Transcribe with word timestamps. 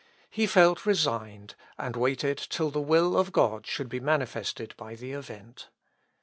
He 0.31 0.47
felt 0.47 0.83
resigned, 0.87 1.53
and 1.77 1.95
waited 1.95 2.39
till 2.39 2.71
the 2.71 2.81
will 2.81 3.15
of 3.15 3.31
God 3.31 3.67
should 3.67 3.87
be 3.87 3.99
manifested 3.99 4.75
by 4.75 4.95
the 4.95 5.11
event. 5.11 5.69